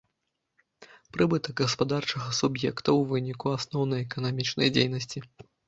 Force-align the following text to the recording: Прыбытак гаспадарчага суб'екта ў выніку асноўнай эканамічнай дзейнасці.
Прыбытак 1.17 1.53
гаспадарчага 1.65 2.27
суб'екта 2.39 2.89
ў 2.99 3.13
выніку 3.13 3.47
асноўнай 3.59 4.05
эканамічнай 4.09 4.67
дзейнасці. 4.77 5.19